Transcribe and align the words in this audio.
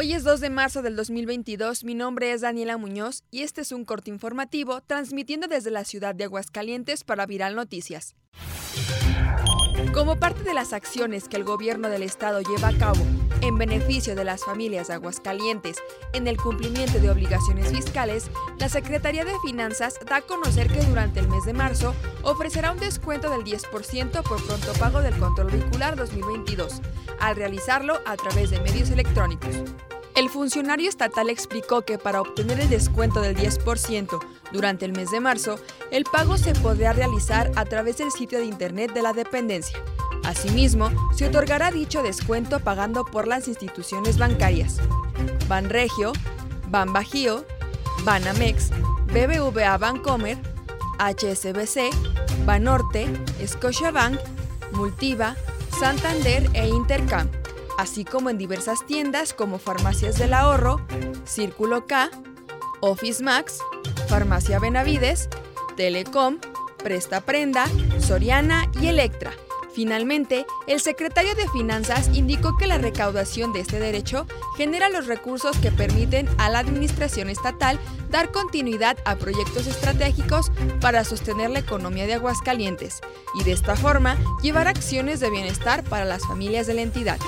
Hoy 0.00 0.14
es 0.14 0.24
2 0.24 0.40
de 0.40 0.48
marzo 0.48 0.80
del 0.80 0.96
2022, 0.96 1.84
mi 1.84 1.94
nombre 1.94 2.32
es 2.32 2.40
Daniela 2.40 2.78
Muñoz 2.78 3.22
y 3.30 3.42
este 3.42 3.60
es 3.60 3.70
un 3.70 3.84
corte 3.84 4.08
informativo 4.08 4.80
transmitiendo 4.80 5.46
desde 5.46 5.70
la 5.70 5.84
ciudad 5.84 6.14
de 6.14 6.24
Aguascalientes 6.24 7.04
para 7.04 7.26
Viral 7.26 7.54
Noticias. 7.54 8.14
Como 9.88 10.16
parte 10.16 10.44
de 10.44 10.54
las 10.54 10.72
acciones 10.72 11.28
que 11.28 11.36
el 11.36 11.44
gobierno 11.44 11.88
del 11.88 12.02
estado 12.02 12.40
lleva 12.40 12.68
a 12.68 12.78
cabo 12.78 13.02
en 13.40 13.58
beneficio 13.58 14.14
de 14.14 14.24
las 14.24 14.44
familias 14.44 14.88
de 14.88 14.94
Aguascalientes 14.94 15.78
en 16.12 16.28
el 16.28 16.36
cumplimiento 16.36 17.00
de 17.00 17.10
obligaciones 17.10 17.70
fiscales, 17.70 18.30
la 18.58 18.68
Secretaría 18.68 19.24
de 19.24 19.34
Finanzas 19.44 19.98
da 20.06 20.16
a 20.16 20.22
conocer 20.22 20.68
que 20.68 20.84
durante 20.84 21.20
el 21.20 21.28
mes 21.28 21.44
de 21.44 21.54
marzo 21.54 21.94
ofrecerá 22.22 22.72
un 22.72 22.78
descuento 22.78 23.30
del 23.30 23.42
10% 23.42 24.22
por 24.22 24.46
pronto 24.46 24.72
pago 24.78 25.00
del 25.00 25.18
control 25.18 25.50
vehicular 25.50 25.96
2022, 25.96 26.80
al 27.18 27.34
realizarlo 27.34 27.98
a 28.06 28.16
través 28.16 28.50
de 28.50 28.60
medios 28.60 28.90
electrónicos. 28.90 29.56
El 30.16 30.28
funcionario 30.28 30.88
estatal 30.88 31.30
explicó 31.30 31.82
que 31.82 31.96
para 31.96 32.20
obtener 32.20 32.60
el 32.60 32.68
descuento 32.68 33.20
del 33.20 33.36
10% 33.36 34.18
durante 34.52 34.84
el 34.84 34.92
mes 34.92 35.10
de 35.10 35.20
marzo, 35.20 35.58
el 35.90 36.04
pago 36.04 36.36
se 36.36 36.52
podrá 36.54 36.92
realizar 36.92 37.50
a 37.56 37.64
través 37.64 37.98
del 37.98 38.10
sitio 38.10 38.38
de 38.38 38.46
internet 38.46 38.92
de 38.92 39.02
la 39.02 39.12
dependencia. 39.12 39.78
Asimismo, 40.24 40.90
se 41.14 41.26
otorgará 41.26 41.70
dicho 41.70 42.02
descuento 42.02 42.60
pagando 42.60 43.04
por 43.04 43.26
las 43.26 43.48
instituciones 43.48 44.18
bancarias. 44.18 44.78
Banregio, 45.48 46.12
Banbajío, 46.68 47.44
Banamex, 48.04 48.70
BBVA 49.06 49.78
Bancomer, 49.78 50.38
HSBC, 50.98 51.90
Banorte, 52.44 53.08
Scotiabank, 53.46 54.18
Multiva, 54.72 55.36
Santander 55.78 56.48
e 56.52 56.68
Intercam 56.68 57.39
así 57.80 58.04
como 58.04 58.28
en 58.28 58.36
diversas 58.36 58.84
tiendas 58.86 59.32
como 59.32 59.58
Farmacias 59.58 60.18
del 60.18 60.34
Ahorro, 60.34 60.86
Círculo 61.24 61.86
K, 61.86 62.10
Office 62.80 63.22
Max, 63.24 63.58
Farmacia 64.06 64.58
Benavides, 64.58 65.30
Telecom, 65.76 66.38
Presta 66.82 67.22
Prenda, 67.22 67.66
Soriana 67.98 68.70
y 68.80 68.88
Electra. 68.88 69.32
Finalmente, 69.72 70.44
el 70.66 70.80
secretario 70.80 71.34
de 71.36 71.48
Finanzas 71.48 72.10
indicó 72.12 72.56
que 72.58 72.66
la 72.66 72.76
recaudación 72.76 73.52
de 73.52 73.60
este 73.60 73.78
derecho 73.78 74.26
genera 74.56 74.90
los 74.90 75.06
recursos 75.06 75.56
que 75.56 75.70
permiten 75.70 76.28
a 76.38 76.50
la 76.50 76.58
Administración 76.58 77.30
Estatal 77.30 77.78
dar 78.10 78.30
continuidad 78.30 78.98
a 79.06 79.16
proyectos 79.16 79.66
estratégicos 79.66 80.50
para 80.80 81.04
sostener 81.04 81.50
la 81.50 81.60
economía 81.60 82.06
de 82.06 82.14
Aguascalientes 82.14 83.00
y 83.34 83.44
de 83.44 83.52
esta 83.52 83.76
forma 83.76 84.18
llevar 84.42 84.66
acciones 84.66 85.20
de 85.20 85.30
bienestar 85.30 85.82
para 85.84 86.04
las 86.04 86.26
familias 86.26 86.66
de 86.66 86.74
la 86.74 86.82
entidad. 86.82 87.18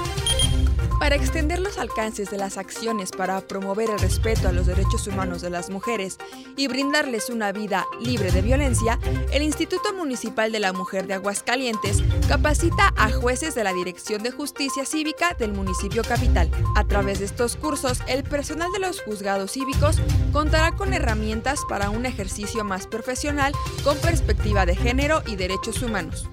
Para 1.02 1.16
extender 1.16 1.58
los 1.58 1.78
alcances 1.78 2.30
de 2.30 2.38
las 2.38 2.56
acciones 2.56 3.10
para 3.10 3.40
promover 3.40 3.90
el 3.90 3.98
respeto 3.98 4.46
a 4.46 4.52
los 4.52 4.68
derechos 4.68 5.08
humanos 5.08 5.42
de 5.42 5.50
las 5.50 5.68
mujeres 5.68 6.16
y 6.56 6.68
brindarles 6.68 7.28
una 7.28 7.50
vida 7.50 7.86
libre 8.00 8.30
de 8.30 8.40
violencia, 8.40 9.00
el 9.32 9.42
Instituto 9.42 9.92
Municipal 9.94 10.52
de 10.52 10.60
la 10.60 10.72
Mujer 10.72 11.08
de 11.08 11.14
Aguascalientes 11.14 12.04
capacita 12.28 12.94
a 12.96 13.10
jueces 13.10 13.56
de 13.56 13.64
la 13.64 13.72
Dirección 13.72 14.22
de 14.22 14.30
Justicia 14.30 14.86
Cívica 14.86 15.34
del 15.36 15.54
municipio 15.54 16.04
capital. 16.04 16.48
A 16.76 16.84
través 16.84 17.18
de 17.18 17.24
estos 17.24 17.56
cursos, 17.56 17.98
el 18.06 18.22
personal 18.22 18.70
de 18.70 18.78
los 18.78 19.02
juzgados 19.02 19.54
cívicos 19.54 19.96
contará 20.32 20.70
con 20.76 20.94
herramientas 20.94 21.62
para 21.68 21.90
un 21.90 22.06
ejercicio 22.06 22.62
más 22.62 22.86
profesional 22.86 23.52
con 23.82 23.98
perspectiva 23.98 24.66
de 24.66 24.76
género 24.76 25.24
y 25.26 25.34
derechos 25.34 25.82
humanos. 25.82 26.30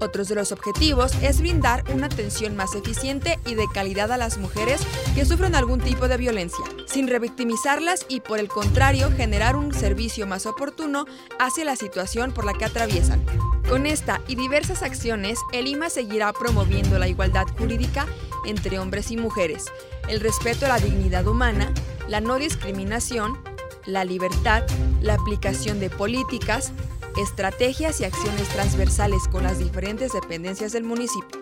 Otros 0.00 0.28
de 0.28 0.36
los 0.36 0.52
objetivos 0.52 1.12
es 1.22 1.40
brindar 1.40 1.84
una 1.92 2.06
atención 2.06 2.54
más 2.54 2.74
eficiente 2.74 3.38
y 3.44 3.54
de 3.54 3.66
calidad 3.72 4.12
a 4.12 4.16
las 4.16 4.38
mujeres 4.38 4.80
que 5.14 5.24
sufren 5.24 5.54
algún 5.54 5.80
tipo 5.80 6.06
de 6.06 6.16
violencia, 6.16 6.64
sin 6.86 7.08
revictimizarlas 7.08 8.06
y 8.08 8.20
por 8.20 8.38
el 8.38 8.48
contrario 8.48 9.10
generar 9.10 9.56
un 9.56 9.74
servicio 9.74 10.26
más 10.26 10.46
oportuno 10.46 11.06
hacia 11.40 11.64
la 11.64 11.76
situación 11.76 12.32
por 12.32 12.44
la 12.44 12.54
que 12.54 12.64
atraviesan. 12.64 13.24
Con 13.68 13.86
esta 13.86 14.20
y 14.28 14.36
diversas 14.36 14.82
acciones, 14.82 15.38
el 15.52 15.66
IMA 15.66 15.90
seguirá 15.90 16.32
promoviendo 16.32 16.98
la 16.98 17.08
igualdad 17.08 17.46
jurídica 17.58 18.06
entre 18.46 18.78
hombres 18.78 19.10
y 19.10 19.16
mujeres, 19.16 19.66
el 20.08 20.20
respeto 20.20 20.66
a 20.66 20.70
la 20.70 20.78
dignidad 20.78 21.26
humana, 21.26 21.72
la 22.08 22.20
no 22.20 22.36
discriminación, 22.36 23.36
la 23.84 24.04
libertad, 24.04 24.64
la 25.02 25.14
aplicación 25.14 25.80
de 25.80 25.90
políticas, 25.90 26.72
estrategias 27.16 28.00
y 28.00 28.04
acciones 28.04 28.48
transversales 28.48 29.26
con 29.28 29.44
las 29.44 29.58
diferentes 29.58 30.12
dependencias 30.12 30.72
del 30.72 30.84
municipio. 30.84 31.40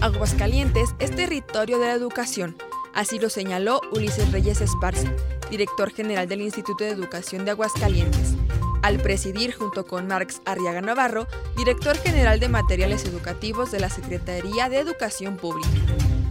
Aguascalientes 0.00 0.90
es 0.98 1.10
territorio 1.10 1.78
de 1.78 1.86
la 1.86 1.94
educación, 1.94 2.56
así 2.94 3.18
lo 3.18 3.28
señaló 3.30 3.80
Ulises 3.92 4.30
Reyes 4.30 4.60
Esparza, 4.60 5.12
director 5.50 5.90
general 5.90 6.28
del 6.28 6.42
Instituto 6.42 6.84
de 6.84 6.90
Educación 6.90 7.44
de 7.44 7.50
Aguascalientes, 7.50 8.34
al 8.82 8.98
presidir 8.98 9.54
junto 9.54 9.86
con 9.86 10.06
Marx 10.06 10.40
Arriaga 10.44 10.80
Navarro, 10.80 11.26
director 11.56 11.96
general 11.96 12.38
de 12.38 12.48
materiales 12.48 13.04
educativos 13.04 13.72
de 13.72 13.80
la 13.80 13.90
Secretaría 13.90 14.68
de 14.68 14.78
Educación 14.78 15.36
Pública, 15.36 15.68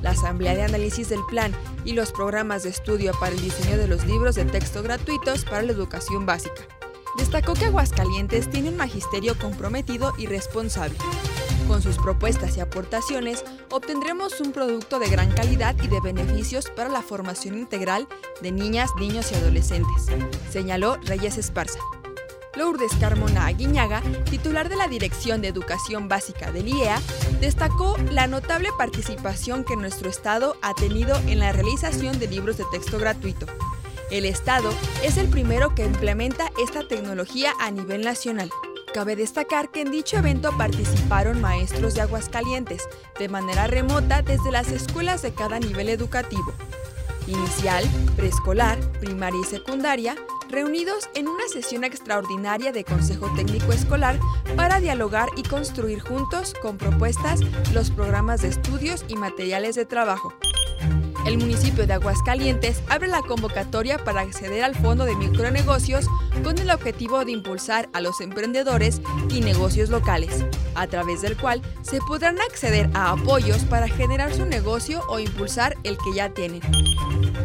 la 0.02 0.12
Asamblea 0.12 0.56
de 0.56 0.64
Análisis 0.64 1.10
del 1.10 1.26
Plan 1.28 1.52
y 1.84 1.94
los 1.94 2.12
programas 2.12 2.64
de 2.64 2.70
estudio 2.70 3.12
para 3.20 3.36
el 3.36 3.42
diseño 3.42 3.78
de 3.78 3.88
los 3.88 4.06
libros 4.06 4.36
de 4.36 4.46
texto 4.46 4.82
gratuitos 4.82 5.44
para 5.44 5.64
la 5.64 5.74
educación 5.74 6.26
básica. 6.26 6.64
Destacó 7.16 7.54
que 7.54 7.66
Aguascalientes 7.66 8.50
tiene 8.50 8.70
un 8.70 8.78
magisterio 8.78 9.38
comprometido 9.38 10.14
y 10.18 10.26
responsable. 10.26 10.98
Con 11.68 11.82
sus 11.82 11.98
propuestas 11.98 12.56
y 12.56 12.62
aportaciones 12.62 13.44
obtendremos 13.70 14.40
un 14.40 14.54
producto 14.54 15.00
de 15.00 15.10
gran 15.10 15.32
calidad 15.32 15.76
y 15.84 15.88
de 15.88 16.00
beneficios 16.00 16.70
para 16.70 16.90
la 16.90 17.02
formación 17.02 17.58
integral 17.58 18.08
de 18.42 18.52
niñas, 18.52 18.92
niños 18.98 19.32
y 19.32 19.36
adolescentes, 19.36 20.06
señaló 20.50 20.98
Reyes 21.04 21.38
Esparza. 21.38 21.80
Lourdes 22.56 22.94
Carmona 23.00 23.46
Aguiñaga, 23.46 24.02
titular 24.30 24.68
de 24.68 24.78
la 24.78 24.88
Dirección 24.88 25.42
de 25.42 25.50
Educación 25.50 26.08
Básica 26.08 26.52
del 26.52 26.70
IEA, 26.70 27.00
destacó 27.40 27.98
la 28.12 28.26
notable 28.26 28.70
participación 28.78 29.64
que 29.64 29.76
nuestro 29.76 30.10
Estado 30.10 30.58
ha 30.64 30.74
tenido 30.74 31.16
en 31.28 31.40
la 31.40 31.52
realización 31.52 32.18
de 32.18 32.28
libros 32.28 32.58
de 32.58 32.66
texto 32.72 32.98
gratuito, 32.98 33.46
el 34.12 34.26
Estado 34.26 34.70
es 35.04 35.18
el 35.18 35.28
primero 35.28 35.76
que 35.76 35.86
implementa 35.86 36.50
esta 36.64 36.88
tecnología 36.88 37.54
a 37.60 37.72
nivel 37.72 38.02
nacional. 38.02 38.50
Cabe 38.94 39.16
destacar 39.16 39.70
que 39.70 39.82
en 39.82 39.92
dicho 39.92 40.18
evento 40.18 40.56
participaron 40.58 41.42
maestros 41.42 41.94
de 41.94 42.02
Aguascalientes 42.02 42.88
de 43.20 43.30
manera 43.30 43.68
remota 43.68 44.22
desde 44.22 44.52
las 44.52 44.70
escuelas 44.72 45.22
de 45.22 45.34
cada 45.34 45.60
nivel 45.60 45.90
educativo, 45.90 46.54
inicial, 47.28 47.84
preescolar, 48.16 48.80
primaria 49.00 49.42
y 49.42 49.46
secundaria, 49.46 50.16
reunidos 50.50 51.10
en 51.14 51.28
una 51.28 51.48
sesión 51.50 51.84
extraordinaria 51.84 52.72
de 52.72 52.86
Consejo 52.86 53.30
Técnico 53.36 53.74
Escolar 53.74 54.18
para 54.56 54.80
dialogar 54.80 55.28
y 55.36 55.44
construir 55.44 56.00
juntos 56.00 56.54
con 56.62 56.78
propuestas 56.78 57.42
los 57.74 57.92
programas 57.92 58.42
de 58.42 58.48
estudios 58.48 59.04
y 59.10 59.16
materiales 59.16 59.76
de 59.76 59.86
trabajo. 59.86 60.34
El 61.28 61.40
municipio 61.40 61.86
de 61.86 61.92
Aguascalientes 61.92 62.82
abre 62.88 63.10
la 63.10 63.22
convocatoria 63.22 63.98
para 63.98 64.22
acceder 64.22 64.64
al 64.64 64.76
Fondo 64.76 65.04
de 65.04 65.14
Micronegocios 65.18 66.08
con 66.42 66.58
el 66.58 66.72
objetivo 66.72 67.26
de 67.26 67.34
impulsar 67.34 67.90
a 67.92 68.00
los 68.00 68.22
emprendedores 68.22 69.02
y 69.30 69.42
negocios 69.42 69.90
locales, 69.90 70.46
a 70.74 70.88
través 70.88 71.22
del 71.22 71.36
cual 71.36 71.62
se 71.82 72.00
podrán 72.00 72.40
acceder 72.40 72.90
a 72.94 73.12
apoyos 73.12 73.66
para 73.66 73.90
generar 73.90 74.34
su 74.34 74.46
negocio 74.46 75.02
o 75.10 75.20
impulsar 75.20 75.76
el 75.84 75.98
que 75.98 76.14
ya 76.16 76.30
tienen. 76.30 76.62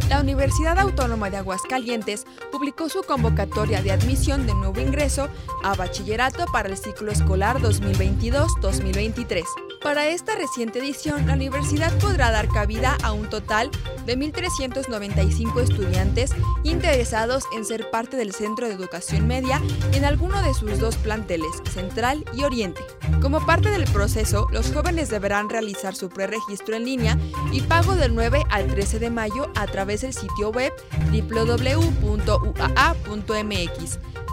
La 0.09 0.21
Universidad 0.21 0.79
Autónoma 0.79 1.29
de 1.31 1.39
Aguascalientes 1.39 2.25
publicó 2.53 2.89
su 2.89 3.03
convocatoria 3.03 3.83
de 3.83 3.91
admisión 3.91 4.47
de 4.47 4.55
nuevo 4.55 4.81
ingreso 4.81 5.29
a 5.65 5.75
bachillerato 5.75 6.45
para 6.53 6.69
el 6.69 6.77
ciclo 6.77 7.11
escolar 7.11 7.59
2022-2023. 7.59 9.43
Para 9.83 10.07
esta 10.07 10.37
reciente 10.37 10.79
edición, 10.79 11.27
la 11.27 11.35
universidad 11.35 11.93
podrá 11.99 12.31
dar 12.31 12.49
cabida 12.49 12.97
a 13.03 13.13
un 13.13 13.29
total 13.29 13.69
de 14.07 14.17
1.395 14.17 15.61
estudiantes 15.61 16.31
interesados 16.63 17.45
en 17.53 17.65
ser 17.65 17.91
parte 17.91 18.17
del 18.17 18.33
Centro 18.33 18.69
de 18.69 18.75
Educación 18.75 19.27
Media 19.27 19.61
en 19.93 20.05
alguno 20.05 20.41
de 20.41 20.55
sus 20.55 20.79
dos 20.79 20.97
planteles, 20.97 21.51
Central 21.69 22.25
y 22.33 22.45
Oriente. 22.45 22.81
Como 23.21 23.45
parte 23.45 23.71
del 23.71 23.85
proceso, 23.85 24.47
los 24.53 24.73
jóvenes 24.73 25.09
deberán 25.11 25.51
realizar 25.51 25.97
su 25.97 26.09
preregistro 26.09 26.77
en 26.77 26.85
línea 26.85 27.19
y 27.51 27.61
pago 27.63 27.97
del 27.97 28.15
9 28.15 28.45
al 28.51 28.69
13 28.69 29.01
de 29.01 29.11
mayo 29.11 29.51
a 29.57 29.67
través 29.67 30.03
del 30.03 30.15
sitio 30.15 30.51
web 30.51 30.73
www.uaa.mx 31.11 31.73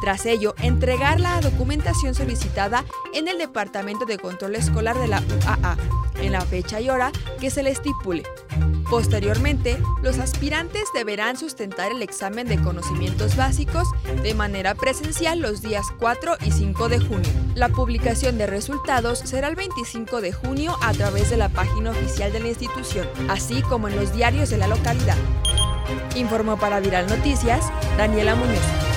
tras 0.01 0.25
ello, 0.25 0.55
entregar 0.61 1.19
la 1.19 1.41
documentación 1.41 2.15
solicitada 2.15 2.85
en 3.13 3.27
el 3.27 3.37
Departamento 3.37 4.05
de 4.05 4.17
Control 4.17 4.55
Escolar 4.55 4.97
de 4.97 5.07
la 5.07 5.21
UAA, 5.21 5.77
en 6.21 6.31
la 6.31 6.41
fecha 6.41 6.79
y 6.79 6.89
hora 6.89 7.11
que 7.39 7.49
se 7.49 7.63
le 7.63 7.71
estipule. 7.71 8.23
Posteriormente, 8.89 9.77
los 10.01 10.17
aspirantes 10.17 10.83
deberán 10.95 11.37
sustentar 11.37 11.91
el 11.91 12.01
examen 12.01 12.47
de 12.47 12.59
conocimientos 12.59 13.35
básicos 13.35 13.87
de 14.23 14.33
manera 14.33 14.73
presencial 14.73 15.39
los 15.39 15.61
días 15.61 15.85
4 15.99 16.37
y 16.43 16.51
5 16.51 16.89
de 16.89 16.99
junio. 16.99 17.29
La 17.53 17.69
publicación 17.69 18.37
de 18.39 18.47
resultados 18.47 19.19
será 19.19 19.47
el 19.47 19.55
25 19.55 20.21
de 20.21 20.33
junio 20.33 20.75
a 20.81 20.93
través 20.93 21.29
de 21.29 21.37
la 21.37 21.49
página 21.49 21.91
oficial 21.91 22.31
de 22.31 22.39
la 22.39 22.47
institución, 22.47 23.07
así 23.29 23.61
como 23.61 23.87
en 23.87 23.95
los 23.95 24.11
diarios 24.11 24.49
de 24.49 24.57
la 24.57 24.67
localidad. 24.67 25.17
Informó 26.15 26.57
para 26.57 26.79
Viral 26.79 27.07
Noticias 27.07 27.71
Daniela 27.97 28.35
Muñoz. 28.35 28.88